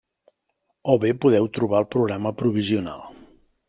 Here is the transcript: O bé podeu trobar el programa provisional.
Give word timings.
O 0.91 0.95
bé 1.03 1.11
podeu 1.25 1.47
trobar 1.59 1.85
el 1.85 1.89
programa 1.95 2.35
provisional. 2.43 3.11